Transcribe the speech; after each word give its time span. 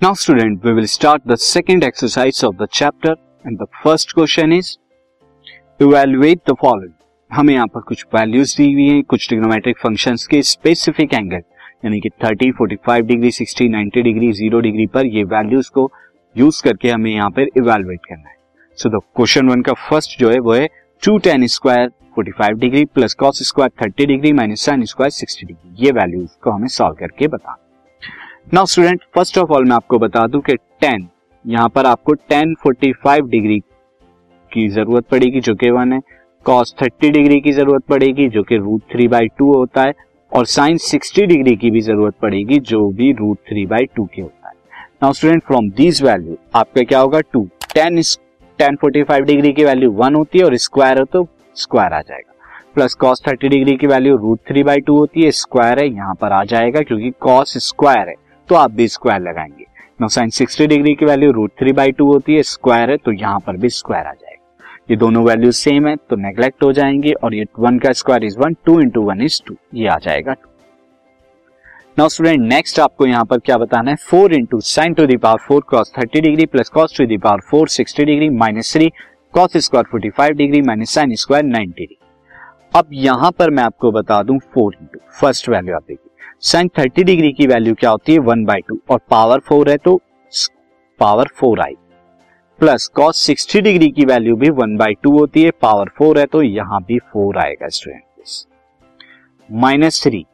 Now 0.00 0.12
student, 0.12 0.62
we 0.62 0.74
will 0.74 0.86
start 0.86 1.22
the 1.24 1.38
second 1.38 1.82
exercise 1.82 2.42
of 2.42 2.58
the 2.58 2.66
chapter 2.68 3.16
and 3.44 3.58
the 3.58 3.66
first 3.82 4.12
question 4.14 4.52
is 4.52 4.76
evaluate 5.80 6.44
the 6.44 6.54
following. 6.54 6.92
हमें 7.30 7.52
यहाँ 7.54 7.66
पर 7.66 7.80
कुछ 7.80 8.04
values 8.14 8.56
दी 8.56 8.72
हुई 8.72 8.88
हैं 8.88 9.02
कुछ 9.04 9.28
ट्रिग्नोमेट्रिक 9.28 9.78
फ़ंक्शंस 9.78 10.26
के 10.26 10.42
स्पेसिफिक 10.42 11.14
एंगल 11.14 11.42
यानी 11.84 12.00
कि 12.00 12.10
30, 12.24 12.52
45 12.60 13.02
डिग्री 13.06 13.30
60, 13.32 13.68
90 13.76 14.02
डिग्री 14.02 14.32
0 14.42 14.62
डिग्री 14.62 14.86
पर 14.94 15.06
ये 15.16 15.24
वैल्यूज़ 15.32 15.70
को 15.74 15.90
यूज़ 16.36 16.62
करके 16.64 16.90
हमें 16.90 17.10
यहाँ 17.10 17.30
पर 17.30 17.48
इवेलुएट 17.56 18.06
करना 18.08 18.28
है। 18.28 18.36
सो 18.78 18.88
द 18.88 19.02
क्वेश्चन 19.16 19.48
वन 19.48 19.62
का 19.62 19.72
फ़र्स्ट 19.88 20.18
जो 20.20 20.30
है 20.30 20.38
वो 20.38 20.54
है 20.54 20.68
two 21.02 21.18
tan 21.18 21.46
square 21.58 21.90
45 22.18 22.60
degree 22.60 22.84
plus 22.84 23.14
cos 23.14 23.42
square 23.48 23.88
30 23.88 24.06
degree 24.06 24.32
minus 24.32 24.64
sine 24.66 24.84
square 24.84 25.12
60 25.24 25.44
degree 25.44 25.84
ये 25.84 26.00
वैल्यूज़ 26.00 26.42
को 26.44 26.50
हमें 26.50 26.68
सॉल्व 26.80 26.96
करके 27.00 27.28
बताना 27.28 27.62
now 28.54 28.66
student 28.66 29.00
first 29.14 29.38
of 29.38 29.52
all 29.52 29.64
मैं 29.64 29.74
आपको 29.76 29.98
बता 29.98 30.26
दूँ 30.26 30.40
कि 30.40 30.54
10 30.82 31.06
यहाँ 31.46 31.68
पर 31.68 31.86
आपको 31.86 32.14
10 32.32 32.52
45 32.66 33.20
डिग्री 33.20 33.58
की 34.52 34.68
ज़रूरत 34.68 35.04
पड़ेगी, 35.04 35.40
जो 35.40 35.54
कि 35.54 35.70
वन 35.70 35.92
है। 35.92 36.00
कॉस 36.44 36.74
30 36.82 37.10
डिग्री 37.10 37.40
की 37.40 37.52
ज़रूरत 37.52 37.82
पड़ेगी, 37.84 38.28
जो 38.28 38.42
कि 38.42 38.56
रूट 38.56 38.82
थ्री 38.92 39.08
बाई 39.08 39.26
टू 39.28 39.52
होता 39.54 39.82
है। 39.82 39.94
और 40.32 40.46
साइन 40.46 40.76
60 40.78 41.26
डिग्री 41.26 41.56
की 41.56 41.70
भी 41.70 41.80
ज़रूरत 41.80 42.14
पड़ेगी, 42.22 42.58
जो 42.58 42.88
भी 42.90 43.12
रूट 43.12 43.38
थ्री 43.38 43.64
बाई 43.66 43.86
टू 43.96 44.04
के 44.04 44.22
होता 44.22 44.48
है। 44.48 44.54
Now 45.02 45.12
student 45.12 45.42
from 45.42 45.70
this 45.70 46.02
value 46.02 46.36
आपका 46.54 46.82
क्या 46.82 47.00
होगा? 47.00 47.20
Two 47.20 47.42
tan 47.74 48.00
tan 48.58 48.76
forty 48.76 49.02
five 49.02 49.24
degree 49.24 49.52
की 49.52 49.64
वैल्यू 49.64 49.90
वन 49.92 50.14
होती 50.14 50.38
है 50.38 50.44
और 50.44 50.56
स्क्वायर 50.56 50.98
हो 50.98 51.04
तो 51.04 51.26
स्क्वायर 51.56 51.92
आ 51.92 52.00
जाएगा। 52.00 52.32
प्लस 52.74 52.94
कॉस 52.94 53.22
थर्टी 53.28 53.48
डिग्री 53.48 53.76
की 53.76 53.86
value 53.86 54.16
root 54.16 54.40
three 54.48 54.62
by 54.62 54.80
two 54.80 54.96
होती 54.96 55.22
है 55.22 55.30
स्क्वायर 55.30 55.78
है, 55.78 55.88
यहाँ 55.88 56.14
पर 56.14 56.32
आ 56.32 56.44
जाएगा, 56.44 56.80
क्योंकि 56.80 57.10
कॉस 57.20 57.56
स्क्वायर 57.58 58.08
है। 58.08 58.14
तो 58.48 58.54
आप 58.54 58.70
भी 58.70 58.88
स्क्वायर 58.88 59.20
लगाएँगे। 59.20 59.64
नो 60.00 60.08
साइन 60.08 60.30
सिक्सटी 60.30 60.66
डिग्री 60.66 60.94
की 60.94 61.04
value 61.04 61.30
root 61.32 61.52
three 61.60 61.72
by 61.72 61.92
two 61.92 62.06
होती 62.06 62.34
है 62.34 62.42
स्क्वायर 62.44 62.90
है 62.90 62.96
तो 62.96 63.12
यहाँ 63.12 63.38
पर 63.46 63.56
भी 63.56 63.68
स्क्वायर 63.70 64.06
आ 64.06 64.12
जाएगा। 64.12 64.34
ये 64.90 64.96
दोनों 64.96 65.24
वैल्यू 65.24 65.50
सेम 65.52 65.86
है 65.88 65.94
तो 66.10 66.16
नेग्लेक्ट 66.16 66.62
हो 66.62 66.72
जाएँगे 66.72 67.12
और 67.14 67.34
ये 67.34 67.44
वन 67.58 67.78
का 67.78 67.92
square 67.92 68.24
is 68.24 68.38
one 68.38 68.54
two 68.66 68.80
into 68.80 69.02
one 69.02 69.22
is 69.22 69.40
two 69.46 69.56
ये 69.74 69.88
आ 69.88 69.96
जाएगा 69.98 70.32
टू 70.32 70.48
नाउ 71.98 72.08
स्टूडेंट 72.08 72.40
नेक्स्ट 72.42 72.80
आपको 72.80 73.06
यहाँ 73.06 73.24
पर 73.24 73.38
क्या 73.38 73.56
बताना 73.58 73.90
है? 73.90 73.96
Four 74.10 74.34
into 74.34 74.60
sine 74.62 74.94
to 74.94 75.06
the power 75.06 75.38
four 75.46 75.62
cos 75.68 75.92
thirty 75.98 76.20
degree 76.20 76.46
plus 76.46 76.68
cos 76.68 76.96
to 76.98 77.06
the power 77.06 77.40
four 77.50 77.68
sixty 77.68 78.04
degree 78.04 78.28
minus 78.30 78.72
three 78.72 78.88
cos 79.34 79.56
square 79.56 79.86
forty 79.90 80.10
five 80.10 80.34
degree 80.36 80.60
minus 80.62 80.94
sine 80.94 81.14
square 81.14 81.44
ninety 81.44 81.86
degree 81.86 82.04
अब 82.74 82.88
यहाँ 82.92 83.30
पर 83.38 83.50
मैं 83.50 83.62
आपको 83.62 83.92
बता 83.92 84.22
दूँ 84.22 84.38
फोर 84.54 84.76
इंटू 84.80 84.98
फ़र्स्ट 85.20 85.48
वैल्यू 85.48 85.74
आप 85.74 85.84
देखिए। 85.88 86.05
Sine 86.42 86.68
thirty 86.68 87.02
degree 87.04 87.32
की 87.32 87.46
वैल्यू 87.46 87.74
क्या 87.74 87.90
होती 87.90 88.12
है? 88.12 88.18
वन 88.18 88.44
बाई 88.44 88.60
टू 88.60 88.78
और 88.90 89.00
पावर 89.10 89.38
फोर 89.38 89.70
है 89.70 89.76
तो 89.76 90.00
पावर 91.00 91.28
फोर 91.36 91.60
आई। 91.60 91.74
प्लस 92.58 92.86
कॉस 92.88 93.16
सिक्सटी 93.16 93.60
डिग्री 93.60 93.88
की 93.90 94.04
वैल्यू 94.04 94.36
भी 94.36 94.50
वन 94.50 94.76
बाई 94.76 94.94
टू 95.02 95.18
होती 95.18 95.42
है 95.42 95.50
पावर 95.62 95.90
फोर 95.98 96.18
है 96.18 96.26
तो 96.26 96.42
यहाँ 96.42 96.82
भी 96.88 96.98
फोर 97.12 97.38
आएगा 97.38 97.68
student 97.68 98.02
minus 99.50 100.02
three 100.02 100.24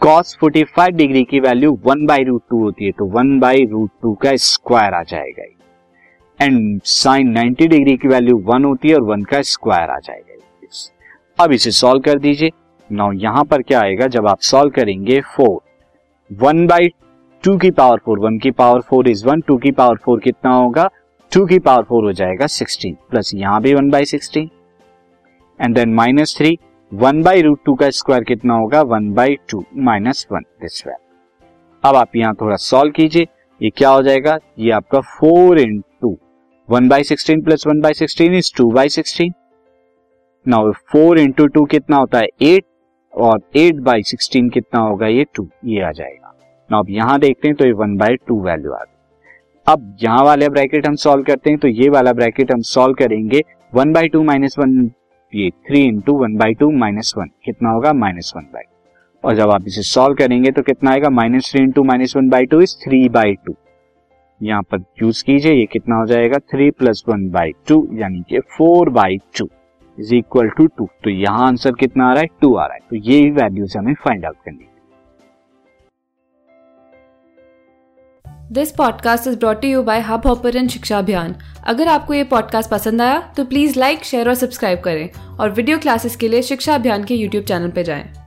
cos 0.00 0.36
forty 0.40 0.64
five 0.64 0.96
degree 0.96 1.24
की 1.24 1.40
value 1.40 1.78
one 1.84 2.06
by 2.06 2.24
root 2.24 2.42
two 2.50 2.62
होती 2.62 2.84
है 2.84 2.90
तो 2.90 3.04
वन 3.04 3.38
बाई 3.40 3.64
रूट 3.64 3.90
टू 4.02 4.14
का 4.14 4.36
स्क्वायर 4.36 4.94
आ 4.94 5.02
जाएगा 5.02 5.42
एंड 6.44 6.80
साइन 6.84 7.30
नाइन्टी 7.30 7.66
डिग्री 7.68 7.96
की 7.96 8.08
वैल्यू 8.08 8.38
वन 8.46 8.64
होती 8.64 8.88
है 8.88 8.94
और 8.94 9.02
वन 9.02 9.22
का 9.22 9.42
स्क्वायर 9.42 9.90
आ 9.90 9.98
जाएगा 9.98 11.44
अब 11.44 11.52
इसे 11.52 11.70
सॉल्व 11.70 12.00
कर 12.00 12.18
दीजिए। 12.18 12.50
नाउ 12.90 13.12
यहाँ 13.12 13.44
पर 13.44 13.62
क्या 13.62 13.80
आएगा? 13.80 14.06
जब 14.06 14.26
आप 14.26 14.40
सॉल्व 14.40 14.70
करेंगे 14.70 15.20
फोर 15.36 15.60
वन 16.30 16.66
बाई 16.66 16.88
टू 17.44 17.56
की 17.58 17.70
पावर 17.70 17.98
फोर 18.04 18.18
वन 18.18 18.38
की 18.38 18.50
power 18.50 18.80
four 18.80 19.08
is 19.08 19.26
one 19.26 19.40
two 19.40 19.56
की 19.56 19.70
पावर 19.72 19.96
फोर 19.96 20.20
कितना 20.20 20.52
होगा? 20.52 20.88
टू 21.32 21.44
की 21.46 21.58
पावर 21.58 21.82
फोर 21.82 22.04
हो 22.04 22.12
जाएगा 22.12 22.46
सिक्सटीन 22.48 22.96
प्लस 23.10 23.30
यहाँ 23.34 23.60
भी 23.62 23.74
one 23.74 23.90
by 23.90 24.04
sixteen 24.04 24.48
and 25.60 25.74
then 25.74 25.94
minus 25.94 26.36
three 26.38 26.58
one 26.92 27.22
by 27.22 27.42
root 27.42 27.60
two 27.64 27.74
का 27.74 27.90
स्क्वायर 27.90 28.24
कितना 28.24 28.54
होगा? 28.54 28.82
One 28.82 29.12
by 29.14 29.36
two 29.48 29.64
minus 29.76 30.26
one 30.32 30.44
value 30.62 30.92
अब 31.84 31.96
आप 31.96 32.16
यहाँ 32.16 32.34
थोड़ा 32.40 32.56
सॉल्व 32.56 32.92
कीजिए। 32.92 33.26
ये 33.60 33.70
क्या 33.70 33.90
हो 33.90 34.02
जाएगा? 34.02 34.38
ये 34.58 34.70
आपका 34.70 35.00
four 35.00 35.58
into 36.02 36.16
one 36.68 36.88
by 36.88 37.04
sixteen 37.04 37.42
plus 37.42 37.66
one 37.66 37.80
by 37.80 37.94
sixteen 37.94 38.34
is 38.34 38.52
two 38.56 38.70
by 38.70 38.88
sixteen 38.88 39.32
now 40.46 40.72
four 40.92 41.18
into 41.18 41.46
two 41.46 41.64
कितना 41.64 41.96
होता 41.96 42.18
है? 42.18 42.28
एट 42.42 42.64
और 43.16 43.40
एट 43.56 43.80
बाई 43.82 44.02
सिक्सटीन 44.02 44.48
कितना 44.50 44.80
होगा? 44.80 45.06
ये 45.06 45.24
टू 45.34 45.48
ये 45.64 45.80
आ 45.80 45.90
जाएगा। 45.92 46.32
नाउ 46.70 46.82
अब 46.82 46.90
यहाँ 46.90 47.18
देखते 47.20 47.48
हैं 47.48 47.56
तो 47.56 47.66
ये 47.66 47.72
वन 47.74 47.96
बाई 47.96 48.16
टू 48.28 48.40
वैल्यू 48.42 48.72
आ 48.72 48.78
गई 48.78 48.94
अब 49.66 49.96
यहाँ 50.02 50.24
वाले 50.24 50.48
ब्रैकेट 50.48 50.86
हम 50.86 50.94
सॉल्व 50.96 51.22
करते 51.24 51.50
हैं 51.50 51.58
तो 51.58 51.68
ये 51.68 51.88
वाला 51.90 52.12
ब्रैकेट 52.12 52.52
हम 52.52 52.60
सॉल्व 52.64 52.94
करेंगे। 52.94 53.42
One 53.72 53.92
by 53.92 54.08
two 54.08 54.22
minus 54.22 54.56
one 54.58 54.90
ये 55.32 55.50
three 55.68 55.82
into 55.82 56.12
one 56.18 56.36
by 56.36 56.54
two 56.54 56.70
minus 56.72 57.12
one 57.18 57.30
कितना 57.44 57.70
होगा? 57.70 57.92
माइनस 57.94 58.32
वन 58.36 58.42
बाई 58.52 58.64
और 59.24 59.34
जब 59.36 59.50
आप 59.50 59.64
इसे 59.66 59.82
सॉल्व 59.84 60.14
करेंगे 60.16 60.50
तो 60.50 60.62
कितना 60.62 60.90
आएगा? 60.90 61.10
Minus 61.10 61.50
three 61.50 61.62
into 61.62 61.84
minus 61.84 62.16
one 62.16 62.28
by 62.28 62.46
two 62.46 62.60
is 62.60 62.76
three 62.84 63.08
by 63.10 63.34
two 63.46 63.54
यहाँ 64.40 64.62
पर 64.62 64.78
यूज़ 65.02 65.22
कीजिए, 65.24 65.52
ये 65.52 65.66
कितना 65.66 65.96
हो 65.96 66.06
जाएगा? 66.06 66.38
Three 66.40 66.70
plus 66.70 67.02
one 67.08 67.28
by 67.30 67.52
two 67.68 67.86
यानी 67.94 68.22
कि 68.28 68.40
four 68.56 68.90
by 68.90 69.16
two 69.38 69.48
is 70.00 70.14
equal 70.14 70.48
to 70.48 70.66
two 70.66 70.88
तो 71.04 71.10
यहाँ 71.10 71.46
आंसर 71.46 71.72
कितना 71.72 72.06
आ 72.06 72.12
रहा 72.12 72.20
है? 72.20 72.28
टू 72.40 72.54
आ 72.54 72.66
रहा 72.66 72.74
है। 72.74 72.80
तो 72.90 72.96
ये 72.96 73.30
वैल्यूज़ 73.30 73.78
हमें 73.78 73.94
फाइंड 73.94 74.24
आउट 74.24 74.36
करनी 74.44 74.68
this 78.52 78.70
podcast 78.72 79.26
is 79.26 79.38
brought 79.38 79.64
you 79.64 79.82
by 79.82 80.00
Hubhopper 80.26 80.66
Shiksha 80.66 80.98
Abhiyan 80.98 81.34
अगर 81.64 81.88
आपको 81.88 82.14
ये 82.14 82.24
पॉडकास्ट 82.24 82.70
पसंद 82.70 83.02
आया 83.02 83.32
तो 83.36 83.44
प्लीज़ 83.44 83.78
लाइक 83.78 84.04
शेयर 84.04 84.28
और 84.28 84.34
सब्सक्राइब 84.34 84.80
करें। 84.80 85.36
और 85.40 85.50
वीडियो 85.50 85.78
क्लासेस 85.78 86.16
के 86.16 86.28
लिए 86.28 86.42
शिक्षा 86.42 86.74
अभियान 86.74 87.04
के 87.04 87.14
यूट्यूब 87.14 87.44
चैनल 87.44 87.70
पर 87.70 87.82
जाएँ। 87.82 88.25